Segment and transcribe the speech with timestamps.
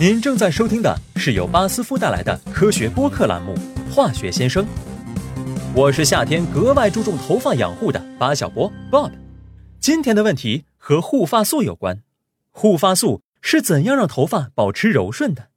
[0.00, 3.54] 您正在收听的是由巴斯夫带来的科学播客栏目
[3.94, 4.64] 《化学先生》，
[5.74, 9.12] 我是夏天格外注重头发养护的巴小波 Bob。
[9.78, 12.02] 今天的问题和护发素有关，
[12.50, 15.48] 护发素是怎样让头发保持柔顺的？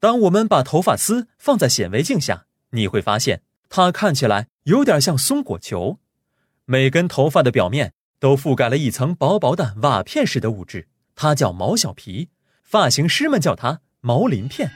[0.00, 5.98] 当我们把头发丝放在显微镜下，你会发现它看起来有点像松果球。
[6.64, 12.30] 每根头发的表面都覆盖了一层薄薄的瓦片似的物质，它叫毛小皮。
[12.66, 14.70] 发型师们叫它毛鳞片。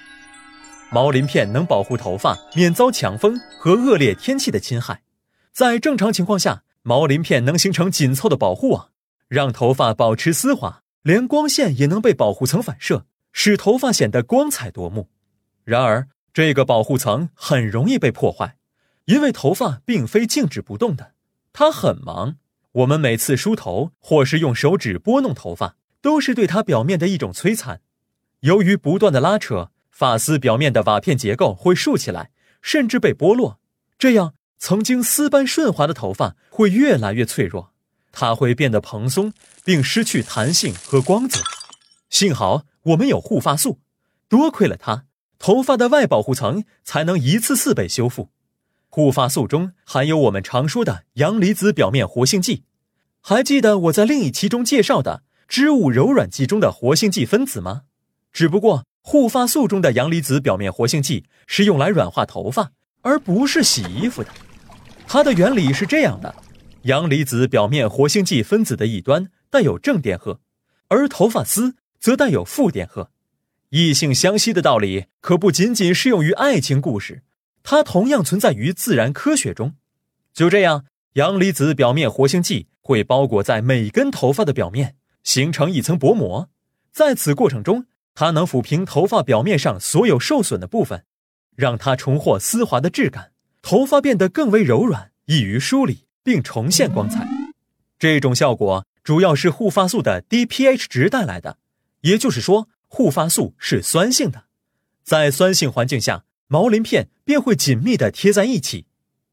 [0.92, 5.02] 毛鳞片能保护头发免遭强风和恶劣天气的侵害。
[5.52, 8.90] 在正常情况下，毛鳞片能形成紧凑的保护网，
[9.26, 15.08] 让头发保持丝滑，连光线也能被保护层反射，使头发显得光彩夺目。
[15.64, 18.56] 然而，这个保护层很容易被破坏，
[19.06, 21.14] 因为头发并非静止不动的。
[21.52, 22.36] 它很忙，
[22.72, 27.80] 我们每次梳头或是用手指拨弄头发，都是对它表面的一种摧残。
[28.40, 32.30] 由于不断的拉扯，发丝表面的瓦片结构会竖起来，
[32.62, 33.60] 甚至被剥落。
[33.98, 37.72] 这样，曾经丝般顺滑的头发会越来越脆弱，
[38.12, 39.32] 它会变得蓬松，
[39.64, 41.40] 并失去弹性和光泽。
[42.08, 43.78] 幸好我们有护发素，
[44.28, 45.04] 多亏了它，
[45.38, 48.30] 头发的外保护层才能一次次被修复。
[48.88, 52.64] 护发素中含有我们常说的阳离子表面活性剂，
[53.20, 57.82] 还记得我在另一期中介绍的织物柔软剂中的活性剂分子吗？
[58.32, 62.70] 只不过护发素中的阳离子表面活性剂是用来软化头发，
[63.00, 64.30] 而不是洗衣服的。
[65.08, 66.32] 它的原理是这样的：
[66.82, 70.38] 阳离子表面活性剂分子的一端带有正电荷，
[70.86, 73.10] 而头发丝则带有负电荷。
[73.70, 77.24] 异性相吸的道理可不仅仅适用于爱情故事。
[77.64, 79.74] 它同样存在于自然科学中。
[80.32, 80.84] 就这样，
[81.14, 86.50] 阳离子表面活性剂会包裹在每根头发的表面，形成一层薄膜。
[86.92, 91.04] 在此过程中，它能抚平头发表面上所有受损的部分，
[91.56, 97.28] 让它重获丝滑的质感，头发变得更为柔软，易于梳理，并重现光彩。
[97.98, 101.58] 这种效果主要是护发素的低 pH 值带来的，
[102.00, 104.44] 也就是说，护发素是酸性的，
[105.04, 106.24] 在酸性环境下。
[106.52, 108.86] 毛鳞片便会紧密地贴在一起。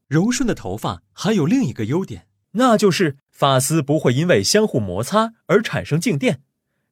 [0.06, 6.40] 柔顺的头发还有另一个优点，那就是发丝不会因为相互摩擦而产生静电。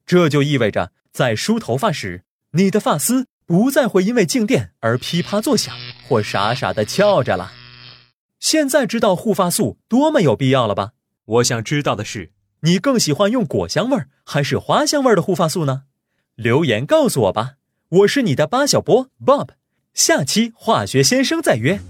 [0.05, 5.75] 这就意味着，在梳头发时，你的发丝不再会因为静电而噼啪作响
[6.07, 7.51] 或傻傻地翘着了。
[8.39, 10.91] 现在知道护发素多么有必要了吧？
[11.25, 12.31] 我想知道的是，
[12.61, 15.83] 你更喜欢用果香味还是花香味的护发素呢？
[16.35, 17.55] 留言告诉我吧。
[17.89, 19.49] 我是你的八小波 Bob。
[19.93, 21.81] 下期化学先生再约。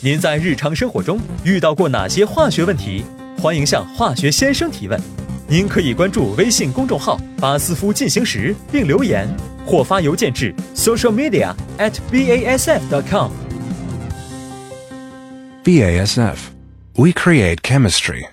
[0.00, 3.04] 您在日常生活中遇到过哪些化学问题？
[3.42, 5.00] 欢迎向化学先生提问。
[5.48, 9.28] 您可以关注微信公众号“巴斯夫进行时”并留言，
[9.66, 13.32] 或发邮件至 socialmedia at basf.com。
[15.64, 16.36] BASF,
[16.94, 18.31] we create chemistry.